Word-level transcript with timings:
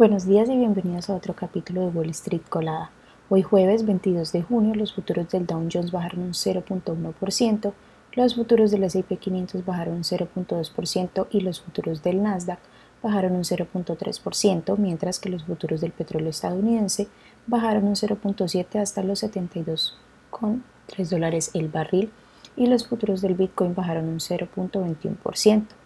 Buenos 0.00 0.24
días 0.24 0.48
y 0.48 0.56
bienvenidos 0.56 1.10
a 1.10 1.14
otro 1.14 1.34
capítulo 1.34 1.82
de 1.82 1.88
Wall 1.88 2.08
Street 2.08 2.40
Colada. 2.48 2.90
Hoy 3.28 3.42
jueves 3.42 3.84
22 3.84 4.32
de 4.32 4.40
junio 4.40 4.74
los 4.74 4.94
futuros 4.94 5.28
del 5.28 5.44
Dow 5.44 5.68
Jones 5.70 5.92
bajaron 5.92 6.22
un 6.22 6.32
0.1%, 6.32 7.72
los 8.14 8.34
futuros 8.34 8.70
del 8.70 8.84
S&P 8.84 9.18
500 9.18 9.62
bajaron 9.62 9.96
un 9.96 10.02
0.2% 10.02 11.26
y 11.30 11.40
los 11.40 11.60
futuros 11.60 12.02
del 12.02 12.22
Nasdaq 12.22 12.60
bajaron 13.02 13.32
un 13.32 13.42
0.3%, 13.42 14.78
mientras 14.78 15.18
que 15.18 15.28
los 15.28 15.44
futuros 15.44 15.82
del 15.82 15.92
petróleo 15.92 16.30
estadounidense 16.30 17.08
bajaron 17.46 17.84
un 17.84 17.94
0.7 17.94 18.80
hasta 18.80 19.02
los 19.02 19.22
72,3 19.22 21.10
dólares 21.10 21.50
el 21.52 21.68
barril 21.68 22.10
y 22.56 22.68
los 22.68 22.86
futuros 22.86 23.20
del 23.20 23.34
Bitcoin 23.34 23.74
bajaron 23.74 24.08
un 24.08 24.18
0.21%. 24.18 25.79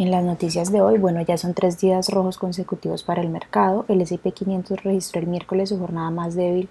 En 0.00 0.10
las 0.10 0.24
noticias 0.24 0.72
de 0.72 0.80
hoy, 0.80 0.96
bueno, 0.96 1.20
ya 1.20 1.36
son 1.36 1.52
tres 1.52 1.78
días 1.78 2.08
rojos 2.08 2.38
consecutivos 2.38 3.02
para 3.02 3.20
el 3.20 3.28
mercado. 3.28 3.84
El 3.86 4.00
S&P 4.00 4.32
500 4.32 4.82
registró 4.82 5.20
el 5.20 5.26
miércoles 5.26 5.68
su 5.68 5.78
jornada 5.78 6.10
más 6.10 6.34
débil 6.34 6.70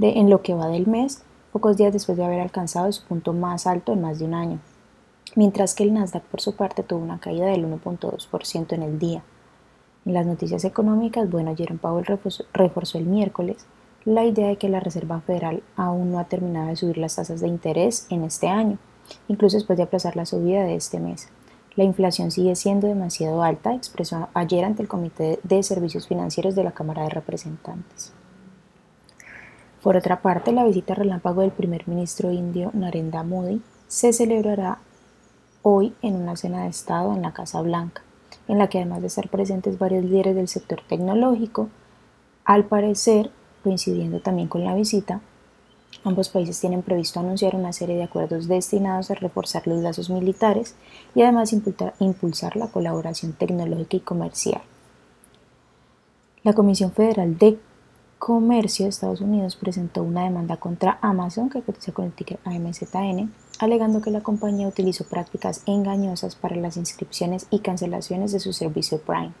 en 0.00 0.28
lo 0.28 0.42
que 0.42 0.52
va 0.52 0.66
del 0.66 0.88
mes, 0.88 1.22
pocos 1.52 1.76
días 1.76 1.92
después 1.92 2.18
de 2.18 2.24
haber 2.24 2.40
alcanzado 2.40 2.90
su 2.90 3.04
punto 3.04 3.32
más 3.32 3.68
alto 3.68 3.92
en 3.92 4.00
más 4.00 4.18
de 4.18 4.24
un 4.24 4.34
año. 4.34 4.58
Mientras 5.36 5.76
que 5.76 5.84
el 5.84 5.94
Nasdaq, 5.94 6.24
por 6.24 6.40
su 6.40 6.56
parte, 6.56 6.82
tuvo 6.82 7.04
una 7.04 7.20
caída 7.20 7.46
del 7.46 7.64
1.2% 7.66 8.72
en 8.72 8.82
el 8.82 8.98
día. 8.98 9.22
En 10.04 10.14
las 10.14 10.26
noticias 10.26 10.64
económicas, 10.64 11.30
bueno, 11.30 11.54
Jerome 11.54 11.78
Powell 11.78 12.18
reforzó 12.52 12.98
el 12.98 13.06
miércoles 13.06 13.64
la 14.04 14.24
idea 14.24 14.48
de 14.48 14.56
que 14.56 14.68
la 14.68 14.80
Reserva 14.80 15.20
Federal 15.20 15.62
aún 15.76 16.10
no 16.10 16.18
ha 16.18 16.24
terminado 16.24 16.66
de 16.66 16.74
subir 16.74 16.98
las 16.98 17.14
tasas 17.14 17.40
de 17.40 17.46
interés 17.46 18.08
en 18.10 18.24
este 18.24 18.48
año, 18.48 18.78
incluso 19.28 19.56
después 19.56 19.76
de 19.76 19.84
aplazar 19.84 20.16
la 20.16 20.26
subida 20.26 20.64
de 20.64 20.74
este 20.74 20.98
mes. 20.98 21.28
La 21.76 21.84
inflación 21.84 22.30
sigue 22.30 22.56
siendo 22.56 22.86
demasiado 22.86 23.42
alta, 23.42 23.74
expresó 23.74 24.28
ayer 24.32 24.64
ante 24.64 24.80
el 24.80 24.88
Comité 24.88 25.38
de 25.42 25.62
Servicios 25.62 26.08
Financieros 26.08 26.54
de 26.54 26.64
la 26.64 26.72
Cámara 26.72 27.02
de 27.02 27.10
Representantes. 27.10 28.14
Por 29.82 29.94
otra 29.94 30.22
parte, 30.22 30.52
la 30.52 30.64
visita 30.64 30.94
relámpago 30.94 31.42
del 31.42 31.50
primer 31.50 31.86
ministro 31.86 32.32
indio 32.32 32.70
Narendra 32.72 33.22
Modi 33.24 33.60
se 33.88 34.14
celebrará 34.14 34.78
hoy 35.60 35.94
en 36.00 36.16
una 36.16 36.34
cena 36.36 36.62
de 36.62 36.70
Estado 36.70 37.12
en 37.12 37.20
la 37.20 37.34
Casa 37.34 37.60
Blanca, 37.60 38.02
en 38.48 38.56
la 38.56 38.68
que 38.68 38.78
además 38.78 39.02
de 39.02 39.08
estar 39.08 39.28
presentes 39.28 39.78
varios 39.78 40.04
líderes 40.04 40.34
del 40.34 40.48
sector 40.48 40.80
tecnológico, 40.88 41.68
al 42.46 42.64
parecer, 42.64 43.30
coincidiendo 43.62 44.20
también 44.20 44.48
con 44.48 44.64
la 44.64 44.74
visita, 44.74 45.20
Ambos 46.04 46.28
países 46.28 46.60
tienen 46.60 46.82
previsto 46.82 47.20
anunciar 47.20 47.56
una 47.56 47.72
serie 47.72 47.96
de 47.96 48.04
acuerdos 48.04 48.46
destinados 48.46 49.10
a 49.10 49.14
reforzar 49.14 49.66
los 49.66 49.82
lazos 49.82 50.10
militares 50.10 50.74
y 51.14 51.22
además 51.22 51.52
impulsar 51.52 52.56
la 52.56 52.68
colaboración 52.68 53.32
tecnológica 53.32 53.96
y 53.96 54.00
comercial. 54.00 54.62
La 56.44 56.52
Comisión 56.52 56.92
Federal 56.92 57.36
de 57.38 57.58
Comercio 58.18 58.84
de 58.84 58.90
Estados 58.90 59.20
Unidos 59.20 59.56
presentó 59.56 60.02
una 60.02 60.24
demanda 60.24 60.56
contra 60.56 60.98
Amazon, 61.02 61.50
que 61.50 61.60
cotiza 61.60 61.92
con 61.92 62.06
el 62.06 62.12
ticker 62.12 62.38
AMZN, 62.44 63.32
alegando 63.58 64.00
que 64.00 64.10
la 64.10 64.22
compañía 64.22 64.68
utilizó 64.68 65.04
prácticas 65.04 65.62
engañosas 65.66 66.34
para 66.34 66.56
las 66.56 66.76
inscripciones 66.76 67.46
y 67.50 67.58
cancelaciones 67.58 68.32
de 68.32 68.40
su 68.40 68.52
servicio 68.52 69.00
Prime. 69.00 69.32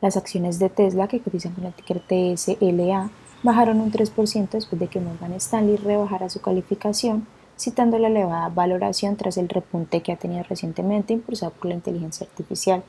Las 0.00 0.16
acciones 0.16 0.58
de 0.58 0.68
Tesla, 0.68 1.06
que 1.06 1.20
cotizan 1.20 1.52
con 1.52 1.64
el 1.64 1.74
ticker 1.74 2.00
TSLA, 2.00 3.10
bajaron 3.42 3.80
un 3.80 3.92
3% 3.92 4.50
después 4.50 4.80
de 4.80 4.88
que 4.88 5.00
Morgan 5.00 5.32
Stanley 5.34 5.76
rebajara 5.76 6.28
su 6.28 6.40
calificación, 6.40 7.26
citando 7.58 7.98
la 7.98 8.08
elevada 8.08 8.48
valoración 8.48 9.16
tras 9.16 9.36
el 9.36 9.48
repunte 9.48 10.02
que 10.02 10.12
ha 10.12 10.16
tenido 10.16 10.42
recientemente 10.42 11.12
impulsado 11.12 11.52
por 11.52 11.66
la 11.66 11.74
inteligencia 11.74 12.26
artificial. 12.26 12.82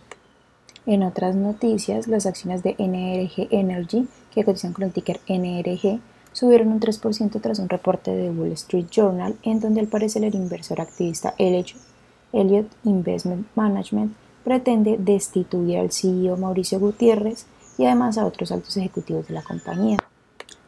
En 0.86 1.03
otras 1.03 1.36
noticias, 1.36 2.08
las 2.08 2.25
acciones 2.25 2.64
de 2.64 2.75
NRG 2.78 3.48
Energy, 3.52 4.08
que 4.34 4.45
cotizan 4.45 4.73
con 4.73 4.86
el 4.86 4.94
ticker 4.94 5.20
NRG, 5.28 6.00
subieron 6.31 6.70
un 6.70 6.80
3% 6.80 7.42
tras 7.42 7.59
un 7.59 7.68
reporte 7.68 8.12
de 8.12 8.30
Wall 8.30 8.52
Street 8.53 8.85
Journal 8.91 9.35
en 9.44 9.59
donde 9.59 9.81
al 9.81 9.88
parecer 9.88 10.24
el 10.24 10.35
inversor 10.35 10.79
activista 10.79 11.34
Elliott 11.38 12.72
Investment 12.84 13.47
Management 13.56 14.14
pretende 14.44 14.97
destituir 14.97 15.79
al 15.79 15.91
CEO 15.91 16.38
Mauricio 16.38 16.79
Gutiérrez 16.79 17.47
y 17.78 17.85
además 17.85 18.18
a 18.18 18.25
otros 18.25 18.52
altos 18.52 18.78
ejecutivos 18.78 19.28
de 19.28 19.34
la 19.34 19.41
compañía. 19.41 19.97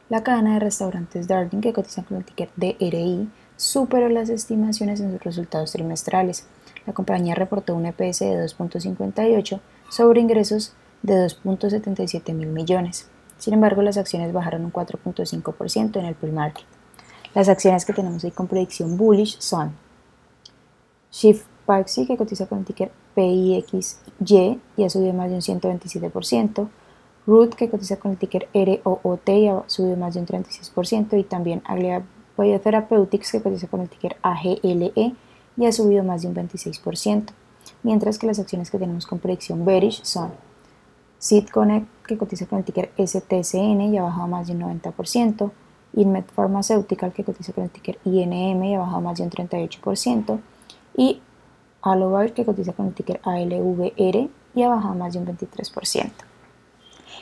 La 0.10 0.24
cadena 0.24 0.56
de 0.56 0.60
restaurantes 0.60 1.28
Darling, 1.28 1.62
que 1.62 1.72
cotiza 1.72 2.04
con 2.04 2.18
el 2.18 2.26
ticket 2.26 2.50
DRI, 2.56 3.30
superó 3.56 4.10
las 4.10 4.30
estimaciones 4.30 5.00
en 5.02 5.12
sus 5.12 5.24
resultados 5.24 5.72
trimestrales. 5.72 6.48
La 6.88 6.94
compañía 6.94 7.36
reportó 7.36 7.76
un 7.76 7.86
EPS 7.86 8.22
de 8.22 8.44
2.58 8.44 9.60
sobre 9.92 10.22
ingresos 10.22 10.74
de 11.04 11.14
2.77 11.14 12.34
mil 12.34 12.48
millones. 12.48 13.08
Sin 13.38 13.54
embargo, 13.54 13.84
las 13.84 13.98
acciones 13.98 14.34
bajaron 14.34 14.66
un 14.66 14.74
4.5% 14.74 16.00
en 16.00 16.06
el 16.06 16.16
pre-market. 16.16 16.66
Las 17.36 17.48
acciones 17.48 17.86
que 17.86 17.94
tenemos 17.94 18.24
ahí 18.24 18.32
con 18.32 18.48
predicción 18.48 18.98
bullish 18.98 19.38
son 19.40 19.76
Shift 21.12 21.46
Paxi, 21.68 22.08
que 22.08 22.18
cotiza 22.18 22.48
con 22.48 22.60
el 22.60 22.66
ticker 22.66 22.92
PIXY 23.14 24.60
y 24.76 24.84
ha 24.84 24.90
subido 24.90 25.14
más 25.14 25.30
de 25.30 25.36
un 25.36 25.42
127%, 25.42 26.68
Root, 27.30 27.54
que 27.54 27.70
cotiza 27.70 27.98
con 27.98 28.12
el 28.12 28.18
ticker 28.18 28.50
ROOT 28.54 29.30
y 29.30 29.48
ha 29.48 29.64
subido 29.68 29.96
más 29.98 30.16
de 30.16 30.22
un 30.22 30.26
36%, 30.26 31.20
y 31.20 31.24
también 31.24 31.62
Aglia 31.66 32.04
Biotherapeutics, 32.38 33.32
que 33.32 33.42
cotiza 33.42 33.68
con 33.68 33.82
el 33.82 33.90
ticker 33.90 34.18
AGLE 34.24 35.14
y 35.56 35.66
ha 35.66 35.72
subido 35.72 36.04
más 36.04 36.24
de 36.24 36.30
un 36.30 36.36
26%, 36.36 37.26
mientras 37.84 38.18
que 38.18 38.26
las 38.26 38.40
acciones 38.40 38.72
que 38.72 38.80
tenemos 38.80 39.06
con 39.06 39.20
predicción 39.20 39.64
bearish 39.64 40.04
son 40.04 40.32
Seed 41.20 41.50
Connect, 41.50 41.88
que 42.08 42.18
cotiza 42.18 42.48
con 42.48 42.60
el 42.60 42.66
ticker 42.66 42.92
STCN 42.98 43.82
y 43.94 43.98
ha 43.98 44.04
bajado 44.04 44.28
más 44.28 44.48
de 44.48 44.54
un 44.54 44.62
90%, 44.62 45.52
Inmet 45.94 46.32
Pharmaceutical, 46.32 47.14
que 47.14 47.24
cotiza 47.24 47.54
con 47.54 47.66
el 47.66 47.70
ticker 47.70 48.00
INM 48.06 48.64
y 48.64 48.74
ha 48.74 48.80
bajado 48.80 49.02
más 49.02 49.18
de 49.18 49.24
un 49.26 49.30
38%, 49.30 50.40
y 50.98 51.22
Alovir, 51.82 52.34
que 52.34 52.44
cotiza 52.44 52.74
con 52.74 52.88
el 52.88 52.94
ticker 52.94 53.22
ALVR 53.24 54.30
y 54.56 54.64
ha 54.64 54.70
bajado 54.70 54.96
más 54.96 55.14
de 55.14 55.20
un 55.20 55.28
23%. 55.28 56.29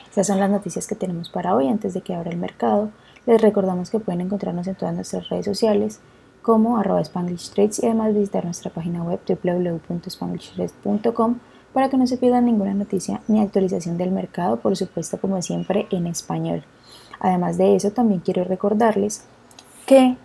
Estas 0.08 0.26
son 0.26 0.40
las 0.40 0.50
noticias 0.50 0.86
que 0.86 0.94
tenemos 0.94 1.28
para 1.28 1.54
hoy 1.54 1.68
antes 1.68 1.92
de 1.94 2.00
que 2.00 2.14
abra 2.14 2.30
el 2.30 2.38
mercado. 2.38 2.90
Les 3.26 3.40
recordamos 3.40 3.90
que 3.90 4.00
pueden 4.00 4.22
encontrarnos 4.22 4.66
en 4.66 4.74
todas 4.74 4.94
nuestras 4.94 5.28
redes 5.28 5.44
sociales 5.44 6.00
como 6.42 6.78
arroba 6.78 7.02
Spanglish 7.02 7.52
y 7.56 7.86
además 7.86 8.14
visitar 8.14 8.44
nuestra 8.44 8.70
página 8.70 9.02
web 9.02 9.20
www.spanglishtrades.com 9.28 11.38
para 11.72 11.90
que 11.90 11.96
no 11.98 12.06
se 12.06 12.16
pierdan 12.16 12.46
ninguna 12.46 12.74
noticia 12.74 13.20
ni 13.28 13.40
actualización 13.40 13.98
del 13.98 14.10
mercado, 14.10 14.56
por 14.56 14.76
supuesto 14.76 15.20
como 15.20 15.40
siempre 15.42 15.86
en 15.90 16.06
español. 16.06 16.64
Además 17.20 17.58
de 17.58 17.76
eso, 17.76 17.90
también 17.90 18.20
quiero 18.20 18.44
recordarles 18.44 19.24
que 19.84 20.16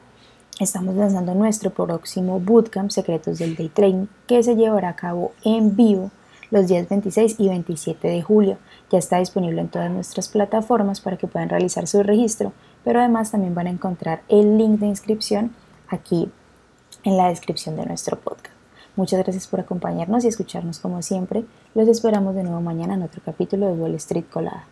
estamos 0.59 0.95
lanzando 0.95 1.35
nuestro 1.35 1.71
próximo 1.71 2.39
Bootcamp 2.39 2.91
Secretos 2.91 3.39
del 3.39 3.55
Day 3.55 3.69
Trading 3.69 4.05
que 4.27 4.44
se 4.44 4.55
llevará 4.55 4.89
a 4.89 4.95
cabo 4.95 5.31
en 5.44 5.75
vivo 5.75 6.11
los 6.53 6.67
días 6.67 6.87
26 6.87 7.39
y 7.39 7.49
27 7.49 8.07
de 8.07 8.21
julio. 8.21 8.59
Ya 8.91 8.99
está 8.99 9.17
disponible 9.17 9.59
en 9.59 9.69
todas 9.69 9.89
nuestras 9.89 10.29
plataformas 10.29 11.01
para 11.01 11.17
que 11.17 11.25
puedan 11.25 11.49
realizar 11.49 11.87
su 11.87 12.03
registro, 12.03 12.53
pero 12.83 12.99
además 12.99 13.31
también 13.31 13.55
van 13.55 13.65
a 13.65 13.71
encontrar 13.71 14.21
el 14.29 14.59
link 14.59 14.79
de 14.79 14.85
inscripción 14.85 15.55
aquí 15.87 16.31
en 17.03 17.17
la 17.17 17.29
descripción 17.29 17.75
de 17.75 17.87
nuestro 17.87 18.19
podcast. 18.19 18.55
Muchas 18.95 19.19
gracias 19.23 19.47
por 19.47 19.61
acompañarnos 19.61 20.23
y 20.23 20.27
escucharnos 20.27 20.77
como 20.77 21.01
siempre. 21.01 21.43
Los 21.73 21.87
esperamos 21.87 22.35
de 22.35 22.43
nuevo 22.43 22.61
mañana 22.61 22.93
en 22.93 23.01
otro 23.01 23.23
capítulo 23.25 23.65
de 23.65 23.73
Wall 23.73 23.95
Street 23.95 24.25
Colada. 24.31 24.67